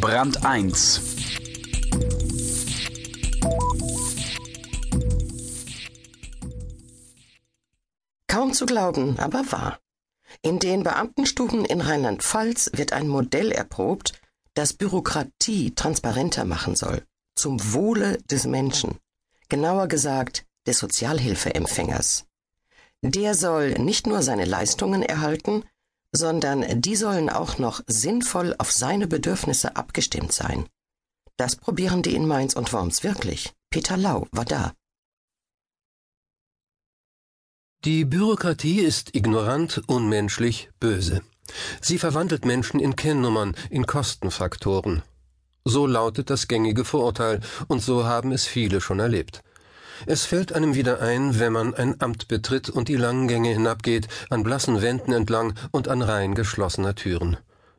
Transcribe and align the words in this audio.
Brand 0.00 0.46
1 0.46 1.02
Kaum 8.26 8.54
zu 8.54 8.64
glauben, 8.64 9.18
aber 9.18 9.52
wahr. 9.52 9.78
In 10.40 10.58
den 10.58 10.84
Beamtenstuben 10.84 11.66
in 11.66 11.82
Rheinland-Pfalz 11.82 12.70
wird 12.72 12.94
ein 12.94 13.08
Modell 13.08 13.52
erprobt, 13.52 14.18
das 14.54 14.72
Bürokratie 14.72 15.74
transparenter 15.74 16.46
machen 16.46 16.76
soll, 16.76 17.04
zum 17.34 17.58
Wohle 17.74 18.16
des 18.22 18.46
Menschen, 18.46 18.98
genauer 19.50 19.86
gesagt 19.86 20.46
des 20.66 20.78
Sozialhilfeempfängers. 20.78 22.24
Der 23.02 23.34
soll 23.34 23.72
nicht 23.74 24.06
nur 24.06 24.22
seine 24.22 24.46
Leistungen 24.46 25.02
erhalten, 25.02 25.64
sondern 26.12 26.80
die 26.80 26.96
sollen 26.96 27.30
auch 27.30 27.58
noch 27.58 27.80
sinnvoll 27.86 28.54
auf 28.58 28.72
seine 28.72 29.06
Bedürfnisse 29.06 29.76
abgestimmt 29.76 30.32
sein. 30.32 30.66
Das 31.36 31.56
probieren 31.56 32.02
die 32.02 32.14
in 32.14 32.26
Mainz 32.26 32.54
und 32.54 32.72
Worms 32.72 33.02
wirklich. 33.02 33.52
Peter 33.70 33.96
Lau 33.96 34.26
war 34.32 34.44
da. 34.44 34.72
Die 37.84 38.04
Bürokratie 38.04 38.80
ist 38.80 39.14
ignorant, 39.14 39.80
unmenschlich, 39.86 40.68
böse. 40.80 41.22
Sie 41.80 41.98
verwandelt 41.98 42.44
Menschen 42.44 42.78
in 42.78 42.94
Kennnummern, 42.94 43.56
in 43.70 43.86
Kostenfaktoren. 43.86 45.02
So 45.64 45.86
lautet 45.86 46.28
das 46.28 46.46
gängige 46.46 46.84
Vorurteil, 46.84 47.40
und 47.68 47.80
so 47.80 48.04
haben 48.04 48.32
es 48.32 48.46
viele 48.46 48.80
schon 48.80 48.98
erlebt. 48.98 49.42
Es 50.06 50.24
fällt 50.24 50.52
einem 50.52 50.74
wieder 50.74 51.00
ein, 51.00 51.38
wenn 51.38 51.52
man 51.52 51.74
ein 51.74 52.00
Amt 52.00 52.28
betritt 52.28 52.68
und 52.68 52.88
die 52.88 52.96
langen 52.96 53.28
Gänge 53.28 53.50
hinabgeht, 53.50 54.08
an 54.28 54.42
blassen 54.42 54.82
Wänden 54.82 55.12
entlang 55.12 55.54
und 55.70 55.88
an 55.88 56.02
Reihen 56.02 56.34
geschlossener 56.34 56.94
Türen. 56.94 57.36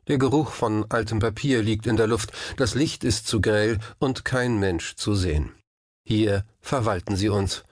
Der 0.08 0.18
Geruch 0.18 0.50
von 0.50 0.84
altem 0.90 1.18
Papier 1.18 1.62
liegt 1.62 1.86
in 1.86 1.96
der 1.96 2.06
Luft, 2.06 2.32
das 2.56 2.74
Licht 2.74 3.04
ist 3.04 3.26
zu 3.26 3.40
grell 3.40 3.78
und 3.98 4.24
kein 4.24 4.58
Mensch 4.58 4.96
zu 4.96 5.14
sehen. 5.14 5.52
Hier 6.04 6.44
verwalten 6.60 7.16
sie 7.16 7.28
uns 7.28 7.64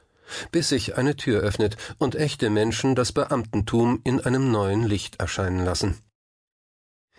bis 0.50 0.68
sich 0.68 0.96
eine 0.96 1.16
Tür 1.16 1.40
öffnet 1.40 1.76
und 1.98 2.14
echte 2.14 2.50
Menschen 2.50 2.94
das 2.94 3.12
Beamtentum 3.12 4.00
in 4.04 4.20
einem 4.20 4.50
neuen 4.50 4.84
Licht 4.84 5.20
erscheinen 5.20 5.64
lassen. 5.64 5.98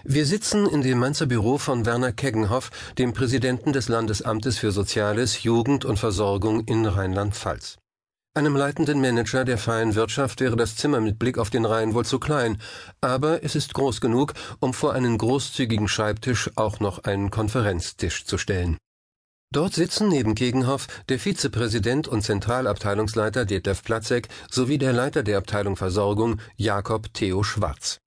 Wir 0.03 0.25
sitzen 0.25 0.67
in 0.67 0.81
dem 0.81 0.97
Mainzer 0.97 1.27
Büro 1.27 1.59
von 1.59 1.85
Werner 1.85 2.11
Keggenhoff, 2.11 2.71
dem 2.97 3.13
Präsidenten 3.13 3.71
des 3.71 3.87
Landesamtes 3.87 4.57
für 4.57 4.71
Soziales, 4.71 5.43
Jugend 5.43 5.85
und 5.85 5.99
Versorgung 5.99 6.61
in 6.61 6.87
Rheinland-Pfalz. 6.87 7.77
Einem 8.33 8.55
leitenden 8.55 8.99
Manager 8.99 9.45
der 9.45 9.59
freien 9.59 9.93
Wirtschaft 9.93 10.39
wäre 10.39 10.55
das 10.55 10.75
Zimmer 10.75 11.01
mit 11.01 11.19
Blick 11.19 11.37
auf 11.37 11.49
den 11.51 11.65
Rhein 11.65 11.93
wohl 11.93 12.05
zu 12.05 12.17
klein, 12.17 12.57
aber 12.99 13.43
es 13.43 13.55
ist 13.55 13.75
groß 13.75 14.01
genug, 14.01 14.33
um 14.59 14.73
vor 14.73 14.93
einen 14.93 15.17
großzügigen 15.17 15.87
Schreibtisch 15.87 16.49
auch 16.55 16.79
noch 16.79 17.03
einen 17.03 17.29
Konferenztisch 17.29 18.25
zu 18.25 18.37
stellen. 18.37 18.77
Dort 19.53 19.73
sitzen 19.73 20.07
neben 20.07 20.33
Gegenhoff 20.33 20.87
der 21.09 21.19
Vizepräsident 21.19 22.07
und 22.07 22.23
Zentralabteilungsleiter 22.23 23.45
Detlef 23.45 23.83
Platzek 23.83 24.29
sowie 24.49 24.77
der 24.77 24.93
Leiter 24.93 25.23
der 25.23 25.37
Abteilung 25.37 25.75
Versorgung 25.75 26.39
Jakob 26.55 27.13
Theo 27.13 27.43
Schwarz. 27.43 28.00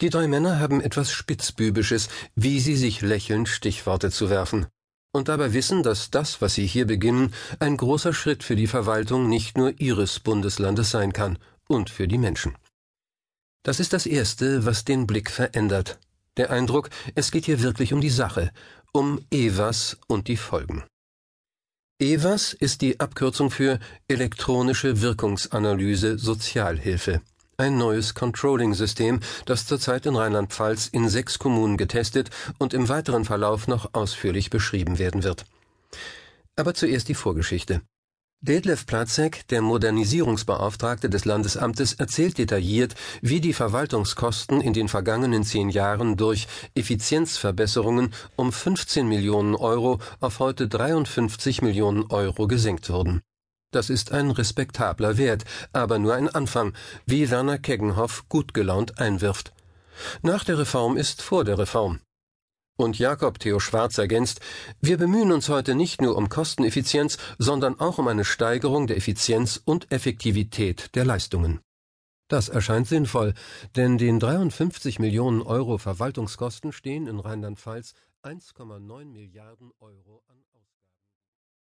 Die 0.00 0.10
drei 0.10 0.26
Männer 0.26 0.58
haben 0.58 0.80
etwas 0.80 1.12
Spitzbübisches, 1.12 2.08
wie 2.34 2.60
sie 2.60 2.76
sich 2.76 3.02
lächeln, 3.02 3.46
Stichworte 3.46 4.10
zu 4.10 4.30
werfen. 4.30 4.66
Und 5.12 5.28
dabei 5.28 5.52
wissen, 5.52 5.82
dass 5.82 6.10
das, 6.10 6.40
was 6.40 6.54
sie 6.54 6.66
hier 6.66 6.86
beginnen, 6.86 7.34
ein 7.60 7.76
großer 7.76 8.14
Schritt 8.14 8.42
für 8.42 8.56
die 8.56 8.66
Verwaltung 8.66 9.28
nicht 9.28 9.58
nur 9.58 9.78
ihres 9.78 10.20
Bundeslandes 10.20 10.90
sein 10.90 11.12
kann 11.12 11.38
und 11.68 11.90
für 11.90 12.08
die 12.08 12.18
Menschen. 12.18 12.56
Das 13.62 13.78
ist 13.78 13.92
das 13.92 14.06
Erste, 14.06 14.64
was 14.64 14.84
den 14.84 15.06
Blick 15.06 15.30
verändert. 15.30 15.98
Der 16.36 16.50
Eindruck, 16.50 16.88
es 17.14 17.30
geht 17.30 17.44
hier 17.44 17.60
wirklich 17.60 17.92
um 17.92 18.00
die 18.00 18.10
Sache, 18.10 18.50
um 18.92 19.24
EWAS 19.30 19.98
und 20.08 20.28
die 20.28 20.38
Folgen. 20.38 20.82
EWAS 22.00 22.54
ist 22.54 22.80
die 22.80 22.98
Abkürzung 22.98 23.50
für 23.50 23.78
elektronische 24.08 25.02
Wirkungsanalyse 25.02 26.18
Sozialhilfe. 26.18 27.20
Ein 27.62 27.78
neues 27.78 28.14
Controlling-System, 28.14 29.20
das 29.46 29.66
zurzeit 29.66 30.04
in 30.06 30.16
Rheinland-Pfalz 30.16 30.88
in 30.88 31.08
sechs 31.08 31.38
Kommunen 31.38 31.76
getestet 31.76 32.28
und 32.58 32.74
im 32.74 32.88
weiteren 32.88 33.24
Verlauf 33.24 33.68
noch 33.68 33.90
ausführlich 33.94 34.50
beschrieben 34.50 34.98
werden 34.98 35.22
wird. 35.22 35.44
Aber 36.56 36.74
zuerst 36.74 37.06
die 37.06 37.14
Vorgeschichte. 37.14 37.80
Detlef 38.40 38.84
Platzek, 38.84 39.46
der 39.46 39.62
Modernisierungsbeauftragte 39.62 41.08
des 41.08 41.24
Landesamtes, 41.24 41.92
erzählt 41.92 42.38
detailliert, 42.38 42.96
wie 43.20 43.40
die 43.40 43.52
Verwaltungskosten 43.52 44.60
in 44.60 44.72
den 44.72 44.88
vergangenen 44.88 45.44
zehn 45.44 45.68
Jahren 45.68 46.16
durch 46.16 46.48
Effizienzverbesserungen 46.74 48.12
um 48.34 48.50
15 48.50 49.06
Millionen 49.06 49.54
Euro 49.54 50.00
auf 50.18 50.40
heute 50.40 50.66
53 50.66 51.62
Millionen 51.62 52.06
Euro 52.10 52.48
gesenkt 52.48 52.90
wurden. 52.90 53.22
Das 53.72 53.88
ist 53.88 54.12
ein 54.12 54.30
respektabler 54.30 55.16
Wert, 55.16 55.44
aber 55.72 55.98
nur 55.98 56.14
ein 56.14 56.28
Anfang, 56.28 56.74
wie 57.06 57.30
Werner 57.30 57.58
Keggenhoff 57.58 58.28
gut 58.28 58.52
gelaunt 58.54 58.98
einwirft. 58.98 59.52
Nach 60.20 60.44
der 60.44 60.58
Reform 60.58 60.96
ist 60.96 61.22
vor 61.22 61.44
der 61.44 61.58
Reform. 61.58 62.00
Und 62.76 62.98
Jakob 62.98 63.38
Theo 63.38 63.60
Schwarz 63.60 63.96
ergänzt, 63.96 64.40
wir 64.80 64.98
bemühen 64.98 65.32
uns 65.32 65.48
heute 65.48 65.74
nicht 65.74 66.02
nur 66.02 66.16
um 66.16 66.28
Kosteneffizienz, 66.28 67.16
sondern 67.38 67.80
auch 67.80 67.98
um 67.98 68.08
eine 68.08 68.24
Steigerung 68.24 68.86
der 68.86 68.98
Effizienz 68.98 69.60
und 69.64 69.90
Effektivität 69.90 70.94
der 70.94 71.04
Leistungen. 71.06 71.60
Das 72.28 72.48
erscheint 72.48 72.88
sinnvoll, 72.88 73.34
denn 73.76 73.98
den 73.98 74.20
53 74.20 74.98
Millionen 74.98 75.42
Euro 75.42 75.78
Verwaltungskosten 75.78 76.72
stehen 76.72 77.06
in 77.06 77.20
Rheinland-Pfalz 77.20 77.94
1,9 78.22 79.04
Milliarden 79.06 79.70
Euro 79.80 80.22
an 80.28 80.42